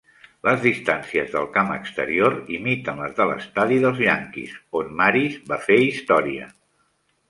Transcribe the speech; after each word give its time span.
Les 0.45 0.61
distàncies 0.61 1.29
del 1.33 1.45
camp 1.57 1.69
exterior 1.75 2.39
imiten 2.57 3.05
les 3.05 3.15
de 3.21 3.29
l'estadi 3.35 3.81
dels 3.87 4.03
Yankees, 4.09 4.59
on 4.83 4.93
Maris 5.05 5.41
va 5.55 5.65
fer 5.71 5.83
història. 5.89 6.55